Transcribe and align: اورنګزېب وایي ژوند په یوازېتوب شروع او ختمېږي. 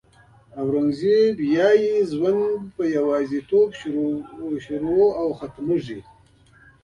اورنګزېب 0.59 1.35
وایي 1.53 1.91
ژوند 2.11 2.43
په 2.75 2.83
یوازېتوب 2.97 3.69
شروع 4.69 5.09
او 5.21 5.27
ختمېږي. 5.39 5.99